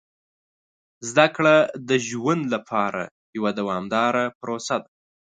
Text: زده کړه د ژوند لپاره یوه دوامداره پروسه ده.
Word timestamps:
زده 1.09 1.25
کړه 1.35 1.55
د 1.89 1.91
ژوند 2.07 2.43
لپاره 2.53 3.01
یوه 3.37 3.51
دوامداره 3.59 4.23
پروسه 4.39 4.75
ده. 4.81 4.89